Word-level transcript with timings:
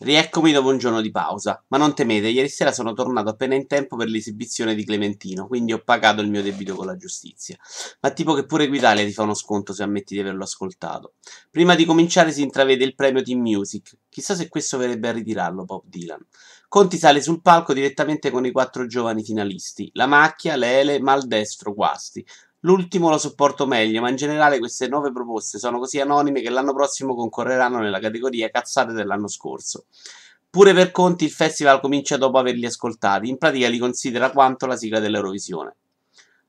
Rieccomi 0.00 0.52
dopo 0.52 0.68
un 0.68 0.78
giorno 0.78 1.00
di 1.00 1.10
pausa, 1.10 1.60
ma 1.68 1.76
non 1.76 1.92
temete, 1.92 2.28
ieri 2.28 2.48
sera 2.48 2.70
sono 2.70 2.92
tornato 2.92 3.30
appena 3.30 3.56
in 3.56 3.66
tempo 3.66 3.96
per 3.96 4.06
l'esibizione 4.06 4.76
di 4.76 4.84
Clementino, 4.84 5.48
quindi 5.48 5.72
ho 5.72 5.82
pagato 5.82 6.20
il 6.20 6.30
mio 6.30 6.40
debito 6.40 6.76
con 6.76 6.86
la 6.86 6.96
giustizia. 6.96 7.56
Ma 8.00 8.10
tipo 8.12 8.32
che 8.34 8.46
pure 8.46 8.64
Equitalia 8.64 9.04
ti 9.04 9.12
fa 9.12 9.24
uno 9.24 9.34
sconto 9.34 9.72
se 9.72 9.82
ammetti 9.82 10.14
di 10.14 10.20
averlo 10.20 10.44
ascoltato. 10.44 11.14
Prima 11.50 11.74
di 11.74 11.84
cominciare 11.84 12.30
si 12.30 12.42
intravede 12.42 12.84
il 12.84 12.94
premio 12.94 13.22
Team 13.22 13.40
Music, 13.40 13.96
chissà 14.08 14.36
se 14.36 14.48
questo 14.48 14.78
verrebbe 14.78 15.08
a 15.08 15.12
ritirarlo 15.12 15.64
Bob 15.64 15.82
Dylan. 15.86 16.24
Conti 16.68 16.96
sale 16.96 17.20
sul 17.20 17.42
palco 17.42 17.72
direttamente 17.72 18.30
con 18.30 18.46
i 18.46 18.52
quattro 18.52 18.86
giovani 18.86 19.24
finalisti, 19.24 19.90
la 19.94 20.06
macchia, 20.06 20.54
Lele, 20.54 21.00
Maldestro, 21.00 21.74
Guasti, 21.74 22.24
L'ultimo 22.62 23.08
lo 23.08 23.18
sopporto 23.18 23.66
meglio, 23.66 24.00
ma 24.00 24.10
in 24.10 24.16
generale 24.16 24.58
queste 24.58 24.88
nuove 24.88 25.12
proposte 25.12 25.58
sono 25.58 25.78
così 25.78 26.00
anonime 26.00 26.40
che 26.40 26.50
l'anno 26.50 26.74
prossimo 26.74 27.14
concorreranno 27.14 27.78
nella 27.78 28.00
categoria 28.00 28.50
cazzate 28.50 28.92
dell'anno 28.92 29.28
scorso. 29.28 29.84
Pure 30.50 30.72
per 30.72 30.90
Conti 30.90 31.24
il 31.24 31.30
festival 31.30 31.80
comincia 31.80 32.16
dopo 32.16 32.38
averli 32.38 32.66
ascoltati, 32.66 33.28
in 33.28 33.38
pratica 33.38 33.68
li 33.68 33.78
considera 33.78 34.32
quanto 34.32 34.66
la 34.66 34.76
sigla 34.76 34.98
dell'Eurovisione. 34.98 35.76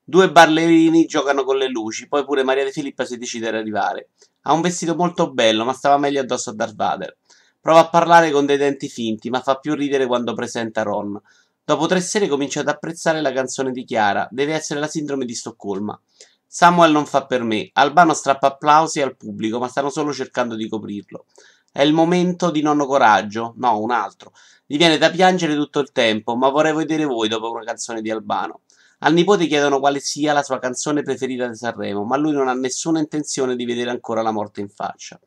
Due 0.04 0.32
ballerini 0.32 1.06
giocano 1.06 1.44
con 1.44 1.58
le 1.58 1.68
luci, 1.68 2.08
poi 2.08 2.26
pure 2.26 2.44
Maria 2.44 2.64
De 2.64 2.72
Filippa 2.72 3.06
si 3.06 3.18
decide 3.18 3.50
ad 3.50 3.56
arrivare. 3.56 4.10
Ha 4.44 4.54
un 4.54 4.62
vestito 4.62 4.96
molto 4.96 5.32
bello, 5.32 5.64
ma 5.64 5.74
stava 5.74 6.00
meglio 6.00 6.22
addosso 6.22 6.50
a 6.50 6.54
Darth 6.54 6.74
Vader. 6.74 7.18
Prova 7.62 7.82
a 7.82 7.90
parlare 7.90 8.32
con 8.32 8.48
dei 8.48 8.58
denti 8.58 8.90
finti, 8.90 9.30
ma 9.30 9.42
fa 9.42 9.60
più 9.60 9.76
ridere 9.76 10.08
quando 10.08 10.34
presenta 10.34 10.82
Ron. 10.82 11.22
Dopo 11.70 11.86
tre 11.86 12.02
sere 12.02 12.28
comincia 12.28 12.62
ad 12.62 12.68
apprezzare 12.68 13.22
la 13.22 13.32
canzone 13.32 13.72
di 13.72 13.84
Chiara, 13.84 14.28
deve 14.32 14.56
essere 14.56 14.80
la 14.80 14.88
sindrome 14.88 15.24
di 15.24 15.36
Stoccolma. 15.36 16.02
Samuel 16.48 16.92
non 16.92 17.06
fa 17.06 17.28
per 17.28 17.44
me, 17.44 17.70
Albano 17.74 18.16
strappa 18.16 18.48
applausi 18.48 19.02
al 19.02 19.16
pubblico, 19.16 19.60
ma 19.60 19.68
stanno 19.68 19.92
solo 19.92 20.12
cercando 20.12 20.56
di 20.56 20.68
coprirlo. 20.68 21.28
È 21.72 21.84
il 21.84 21.94
momento 21.94 22.50
di 22.50 22.64
nonno 22.64 22.88
coraggio, 22.88 23.54
no, 23.58 23.80
un 23.80 23.92
altro. 23.92 24.32
Gli 24.66 24.78
viene 24.78 24.98
da 24.98 25.12
piangere 25.12 25.54
tutto 25.54 25.78
il 25.78 25.92
tempo, 25.92 26.36
ma 26.36 26.50
vorrei 26.50 26.74
vedere 26.74 27.06
voi 27.06 27.28
dopo 27.28 27.52
una 27.52 27.64
canzone 27.64 28.02
di 28.02 28.10
Albano. 28.10 28.62
Al 29.02 29.14
nipote 29.14 29.46
chiedono 29.46 29.78
quale 29.78 30.00
sia 30.00 30.34
la 30.34 30.42
sua 30.42 30.58
canzone 30.58 31.04
preferita 31.04 31.48
di 31.48 31.56
Sanremo, 31.56 32.04
ma 32.04 32.18
lui 32.18 32.32
non 32.32 32.48
ha 32.48 32.54
nessuna 32.54 32.98
intenzione 32.98 33.56
di 33.56 33.66
vedere 33.66 33.92
ancora 33.92 34.24
la 34.24 34.32
morte 34.32 34.60
in 34.60 34.70
faccia. 34.70 35.20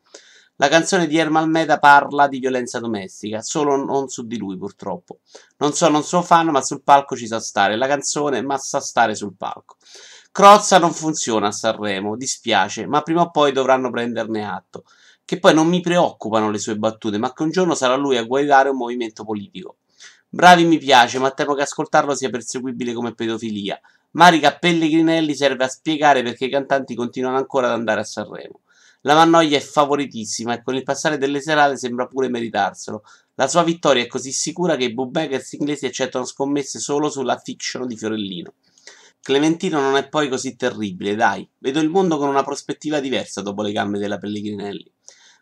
La 0.57 0.67
canzone 0.67 1.07
di 1.07 1.17
Ermal 1.17 1.49
Meda 1.49 1.79
parla 1.79 2.27
di 2.27 2.37
violenza 2.37 2.79
domestica, 2.79 3.41
solo 3.41 3.75
non 3.75 4.09
su 4.09 4.27
di 4.27 4.37
lui 4.37 4.55
purtroppo. 4.55 5.19
Non 5.57 5.73
sono 5.73 5.97
un 5.97 6.03
suo 6.03 6.21
fan, 6.21 6.49
ma 6.49 6.61
sul 6.61 6.83
palco 6.83 7.15
ci 7.15 7.25
sa 7.25 7.39
stare. 7.39 7.75
La 7.75 7.87
canzone, 7.87 8.43
ma 8.43 8.59
sa 8.59 8.79
stare 8.79 9.15
sul 9.15 9.33
palco. 9.35 9.77
Crozza 10.31 10.77
non 10.77 10.93
funziona 10.93 11.47
a 11.47 11.51
Sanremo, 11.51 12.15
dispiace, 12.15 12.85
ma 12.85 13.01
prima 13.01 13.21
o 13.21 13.31
poi 13.31 13.51
dovranno 13.51 13.89
prenderne 13.89 14.47
atto. 14.47 14.83
Che 15.25 15.39
poi 15.39 15.55
non 15.55 15.67
mi 15.67 15.81
preoccupano 15.81 16.51
le 16.51 16.59
sue 16.59 16.77
battute, 16.77 17.17
ma 17.17 17.33
che 17.33 17.43
un 17.43 17.49
giorno 17.49 17.73
sarà 17.73 17.95
lui 17.95 18.17
a 18.17 18.23
guidare 18.23 18.69
un 18.69 18.77
movimento 18.77 19.23
politico. 19.23 19.77
Bravi 20.29 20.65
mi 20.65 20.77
piace, 20.77 21.17
ma 21.17 21.31
temo 21.31 21.55
che 21.55 21.63
ascoltarlo 21.63 22.13
sia 22.13 22.29
perseguibile 22.29 22.93
come 22.93 23.15
pedofilia. 23.15 23.79
Marica 24.11 24.55
Pellegrinelli 24.55 25.33
serve 25.33 25.63
a 25.63 25.67
spiegare 25.67 26.21
perché 26.21 26.45
i 26.45 26.49
cantanti 26.49 26.93
continuano 26.93 27.37
ancora 27.37 27.67
ad 27.67 27.73
andare 27.73 28.01
a 28.01 28.03
Sanremo. 28.03 28.59
La 29.05 29.15
Mannoia 29.15 29.57
è 29.57 29.61
favoritissima 29.61 30.53
e 30.53 30.63
con 30.63 30.75
il 30.75 30.83
passare 30.83 31.17
delle 31.17 31.41
serate 31.41 31.75
sembra 31.75 32.07
pure 32.07 32.29
meritarselo. 32.29 33.03
La 33.35 33.49
sua 33.49 33.61
vittoria 33.63 34.03
è 34.03 34.07
così 34.07 34.31
sicura 34.31 34.77
che 34.77 34.85
i 34.85 34.93
bookmakers 34.93 35.53
inglesi 35.53 35.85
accettano 35.85 36.23
scommesse 36.23 36.79
solo 36.79 37.09
sulla 37.09 37.37
fiction 37.37 37.85
di 37.85 37.97
Fiorellino. 37.97 38.53
Clementino 39.21 39.81
non 39.81 39.97
è 39.97 40.07
poi 40.07 40.29
così 40.29 40.55
terribile, 40.55 41.15
dai. 41.15 41.45
Vedo 41.57 41.81
il 41.81 41.89
mondo 41.89 42.17
con 42.17 42.29
una 42.29 42.43
prospettiva 42.43 43.01
diversa 43.01 43.41
dopo 43.41 43.61
le 43.61 43.73
gambe 43.73 43.99
della 43.99 44.17
Pellegrinelli. 44.17 44.89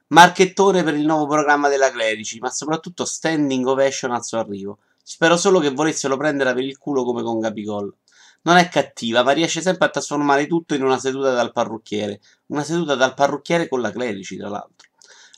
Marchettone 0.07 0.81
per 0.81 0.95
il 0.95 1.05
nuovo 1.05 1.27
programma 1.27 1.69
della 1.69 1.91
Clerici, 1.91 2.39
ma 2.39 2.49
soprattutto 2.49 3.05
standing 3.05 3.67
ovation 3.67 4.11
al 4.11 4.25
suo 4.25 4.39
arrivo. 4.39 4.79
Spero 5.03 5.37
solo 5.37 5.59
che 5.59 5.69
volessero 5.69 6.17
prendere 6.17 6.55
per 6.55 6.63
il 6.63 6.79
culo 6.79 7.03
come 7.03 7.21
con 7.21 7.39
Gabigol. 7.39 7.95
Non 8.43 8.57
è 8.57 8.69
cattiva, 8.69 9.23
ma 9.23 9.31
riesce 9.31 9.61
sempre 9.61 9.87
a 9.87 9.89
trasformare 9.89 10.47
tutto 10.47 10.73
in 10.73 10.83
una 10.83 10.97
seduta 10.97 11.31
dal 11.33 11.51
parrucchiere. 11.51 12.21
Una 12.47 12.63
seduta 12.63 12.95
dal 12.95 13.13
parrucchiere 13.13 13.67
con 13.67 13.81
la 13.81 13.91
Clerici, 13.91 14.37
tra 14.37 14.49
l'altro. 14.49 14.89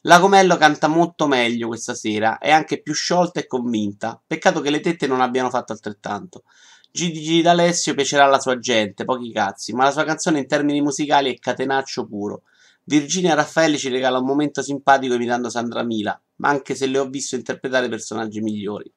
La 0.05 0.19
Comello 0.19 0.57
canta 0.57 0.87
molto 0.87 1.27
meglio 1.27 1.67
questa 1.67 1.95
sera, 1.95 2.37
è 2.37 2.51
anche 2.51 2.81
più 2.81 2.93
sciolta 2.93 3.39
e 3.39 3.47
convinta. 3.47 4.21
Peccato 4.25 4.59
che 4.59 4.69
le 4.69 4.81
tette 4.81 5.07
non 5.07 5.21
abbiano 5.21 5.49
fatto 5.49 5.71
altrettanto. 5.71 6.43
Gigi 6.91 7.41
D'Alessio 7.41 7.93
piacerà 7.93 8.25
alla 8.25 8.39
sua 8.39 8.59
gente, 8.59 9.05
pochi 9.05 9.31
cazzi, 9.31 9.73
ma 9.73 9.85
la 9.85 9.91
sua 9.91 10.03
canzone 10.03 10.39
in 10.39 10.47
termini 10.47 10.81
musicali 10.81 11.33
è 11.33 11.39
catenaccio 11.39 12.05
puro. 12.05 12.43
Virginia 12.83 13.33
Raffaelli 13.33 13.77
ci 13.77 13.87
regala 13.87 14.19
un 14.19 14.25
momento 14.25 14.61
simpatico 14.61 15.13
imitando 15.13 15.49
Sandra 15.49 15.83
Mila, 15.83 16.21
ma 16.35 16.49
anche 16.49 16.75
se 16.75 16.85
le 16.85 16.99
ho 16.99 17.07
visto 17.07 17.35
interpretare 17.35 17.87
personaggi 17.87 18.41
migliori. 18.41 18.91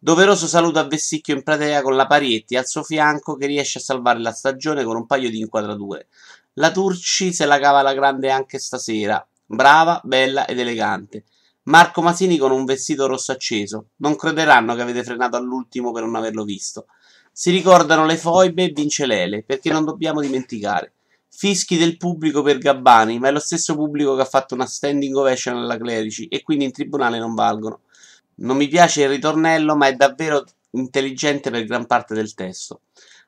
Doveroso 0.00 0.46
saluto 0.46 0.78
a 0.78 0.84
Vessicchio 0.84 1.34
in 1.34 1.42
platea 1.42 1.82
con 1.82 1.96
la 1.96 2.06
Parietti 2.06 2.54
al 2.54 2.68
suo 2.68 2.84
fianco 2.84 3.34
che 3.34 3.46
riesce 3.46 3.78
a 3.78 3.80
salvare 3.80 4.20
la 4.20 4.30
stagione 4.30 4.84
con 4.84 4.94
un 4.94 5.06
paio 5.06 5.28
di 5.28 5.40
inquadrature. 5.40 6.06
La 6.54 6.70
Turci 6.70 7.32
se 7.32 7.46
la 7.46 7.58
cava 7.58 7.82
la 7.82 7.94
grande 7.94 8.30
anche 8.30 8.60
stasera, 8.60 9.26
brava, 9.44 10.00
bella 10.04 10.46
ed 10.46 10.60
elegante. 10.60 11.24
Marco 11.64 12.00
Masini 12.00 12.38
con 12.38 12.52
un 12.52 12.64
vestito 12.64 13.08
rosso 13.08 13.32
acceso. 13.32 13.88
Non 13.96 14.14
crederanno 14.14 14.76
che 14.76 14.82
avete 14.82 15.02
frenato 15.02 15.36
all'ultimo 15.36 15.90
per 15.90 16.04
non 16.04 16.14
averlo 16.14 16.44
visto. 16.44 16.86
Si 17.32 17.50
ricordano 17.50 18.06
le 18.06 18.16
foibe 18.16 18.62
e 18.66 18.68
vince 18.68 19.04
Lele, 19.04 19.42
perché 19.42 19.72
non 19.72 19.84
dobbiamo 19.84 20.20
dimenticare. 20.20 20.92
Fischi 21.28 21.76
del 21.76 21.96
pubblico 21.96 22.42
per 22.42 22.58
Gabbani, 22.58 23.18
ma 23.18 23.28
è 23.28 23.32
lo 23.32 23.40
stesso 23.40 23.74
pubblico 23.74 24.14
che 24.14 24.22
ha 24.22 24.26
fatto 24.26 24.54
una 24.54 24.66
standing 24.66 25.16
ovation 25.16 25.56
alla 25.56 25.76
Clerici 25.76 26.28
e 26.28 26.42
quindi 26.42 26.66
in 26.66 26.72
tribunale 26.72 27.18
non 27.18 27.34
valgono. 27.34 27.80
Non 28.40 28.56
mi 28.56 28.68
piace 28.68 29.02
il 29.02 29.08
ritornello, 29.08 29.74
ma 29.76 29.88
è 29.88 29.94
davvero 29.94 30.44
intelligente 30.70 31.50
per 31.50 31.64
gran 31.64 31.86
parte 31.86 32.14
del 32.14 32.34
testo. 32.34 32.82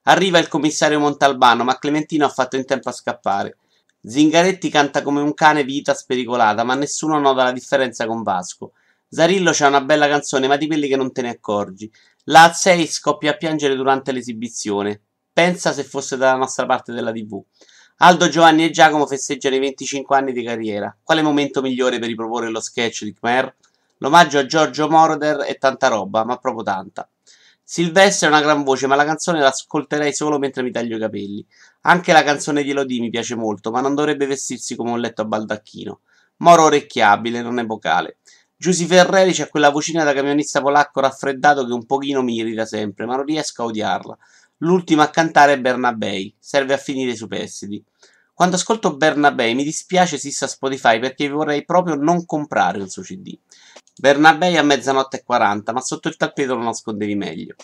Arriva 0.04 0.38
il 0.38 0.48
commissario 0.48 0.98
Montalbano, 0.98 1.64
ma 1.64 1.78
Clementino 1.78 2.24
ha 2.24 2.30
fatto 2.30 2.56
in 2.56 2.64
tempo 2.64 2.88
a 2.88 2.92
scappare. 2.92 3.56
Zingaretti 4.02 4.70
canta 4.70 5.02
come 5.02 5.20
un 5.20 5.34
cane 5.34 5.64
vita 5.64 5.94
spericolata, 5.94 6.64
ma 6.64 6.74
nessuno 6.74 7.18
nota 7.18 7.42
la 7.42 7.52
differenza 7.52 8.06
con 8.06 8.22
Vasco. 8.22 8.72
Zarillo 9.08 9.50
c'ha 9.52 9.66
una 9.66 9.80
bella 9.80 10.08
canzone, 10.08 10.46
ma 10.46 10.56
di 10.56 10.66
quelli 10.66 10.88
che 10.88 10.96
non 10.96 11.12
te 11.12 11.22
ne 11.22 11.30
accorgi. 11.30 11.90
La 12.24 12.46
A6 12.46 12.86
scoppia 12.86 13.32
a 13.32 13.36
piangere 13.36 13.74
durante 13.74 14.12
l'esibizione. 14.12 15.00
Pensa 15.32 15.72
se 15.72 15.84
fosse 15.84 16.16
dalla 16.16 16.36
nostra 16.36 16.66
parte 16.66 16.92
della 16.92 17.12
TV. 17.12 17.42
Aldo, 18.02 18.28
Giovanni 18.28 18.64
e 18.64 18.70
Giacomo 18.70 19.06
festeggiano 19.06 19.56
i 19.56 19.58
25 19.58 20.16
anni 20.16 20.32
di 20.32 20.42
carriera. 20.42 20.96
Quale 21.02 21.20
momento 21.20 21.60
migliore 21.60 21.98
per 21.98 22.08
riproporre 22.08 22.48
lo 22.48 22.60
sketch 22.60 23.04
di 23.04 23.12
Khmer? 23.12 23.56
L'omaggio 24.02 24.38
a 24.38 24.46
Giorgio 24.46 24.88
Moroder 24.88 25.40
è 25.40 25.58
tanta 25.58 25.88
roba, 25.88 26.24
ma 26.24 26.38
proprio 26.38 26.62
tanta. 26.62 27.06
Silvestre 27.62 28.26
è 28.26 28.30
una 28.30 28.40
gran 28.40 28.62
voce, 28.62 28.86
ma 28.86 28.94
la 28.94 29.04
canzone 29.04 29.40
l'ascolterei 29.40 30.14
solo 30.14 30.38
mentre 30.38 30.62
mi 30.62 30.70
taglio 30.70 30.96
i 30.96 30.98
capelli. 30.98 31.46
Anche 31.82 32.14
la 32.14 32.22
canzone 32.22 32.62
di 32.62 32.70
Elodie 32.70 32.98
mi 32.98 33.10
piace 33.10 33.34
molto, 33.34 33.70
ma 33.70 33.82
non 33.82 33.94
dovrebbe 33.94 34.26
vestirsi 34.26 34.74
come 34.74 34.92
un 34.92 35.00
letto 35.00 35.20
a 35.20 35.26
baldacchino. 35.26 36.00
Moro 36.38 36.64
orecchiabile, 36.64 37.42
non 37.42 37.58
epocale. 37.58 38.16
Giusy 38.56 38.86
Ferreri 38.86 39.32
c'è 39.32 39.50
quella 39.50 39.68
vocina 39.68 40.02
da 40.02 40.14
camionista 40.14 40.62
polacco 40.62 41.00
raffreddato 41.00 41.66
che 41.66 41.72
un 41.72 41.84
pochino 41.84 42.22
mi 42.22 42.36
irrita 42.36 42.64
sempre, 42.64 43.04
ma 43.04 43.16
non 43.16 43.26
riesco 43.26 43.62
a 43.62 43.66
odiarla. 43.66 44.16
L'ultimo 44.58 45.02
a 45.02 45.10
cantare 45.10 45.52
è 45.52 45.60
Bernabei, 45.60 46.34
serve 46.38 46.72
a 46.72 46.78
finire 46.78 47.10
i 47.10 47.16
superstiti. 47.16 47.84
Quando 48.40 48.56
ascolto 48.56 48.96
Bernabei 48.96 49.54
mi 49.54 49.64
dispiace 49.64 50.16
Sissa 50.16 50.46
Spotify 50.46 50.98
perché 50.98 51.28
vorrei 51.28 51.62
proprio 51.66 51.94
non 51.94 52.24
comprare 52.24 52.80
un 52.80 52.88
suo 52.88 53.02
CD. 53.02 53.38
Bernabei 53.96 54.56
a 54.56 54.62
mezzanotte 54.62 55.18
e 55.18 55.22
40, 55.24 55.72
ma 55.72 55.80
sotto 55.80 56.08
il 56.08 56.16
tappeto 56.16 56.54
lo 56.54 56.62
nascondevi 56.62 57.14
meglio. 57.14 57.54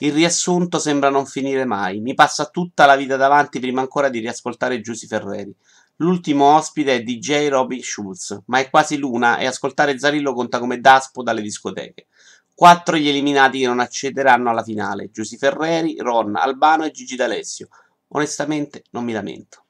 Il 0.00 0.12
riassunto 0.12 0.78
sembra 0.78 1.10
non 1.10 1.26
finire 1.26 1.64
mai. 1.64 2.00
Mi 2.00 2.14
passa 2.14 2.46
tutta 2.46 2.86
la 2.86 2.96
vita 2.96 3.16
davanti 3.16 3.60
prima 3.60 3.80
ancora 3.80 4.08
di 4.08 4.20
riascoltare 4.20 4.80
Giusy 4.80 5.06
Ferreri. 5.06 5.54
L'ultimo 5.96 6.54
ospite 6.56 6.94
è 6.94 7.02
DJ 7.02 7.48
Robin 7.48 7.82
Schulz, 7.82 8.40
ma 8.46 8.60
è 8.60 8.70
quasi 8.70 8.96
l'una 8.96 9.36
e 9.36 9.46
ascoltare 9.46 9.98
Zarillo 9.98 10.32
conta 10.32 10.58
come 10.58 10.80
daspo 10.80 11.22
dalle 11.22 11.42
discoteche. 11.42 12.06
Quattro 12.54 12.96
gli 12.96 13.08
eliminati 13.08 13.58
che 13.58 13.66
non 13.66 13.80
accederanno 13.80 14.48
alla 14.48 14.62
finale: 14.62 15.10
Giusy 15.10 15.36
Ferreri, 15.36 15.96
Ron, 15.98 16.36
Albano 16.36 16.84
e 16.84 16.90
Gigi 16.90 17.16
D'Alessio. 17.16 17.68
Onestamente 18.08 18.84
non 18.92 19.04
mi 19.04 19.12
lamento. 19.12 19.64